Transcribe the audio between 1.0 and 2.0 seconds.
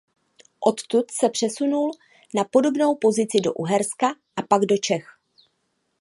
se přesunul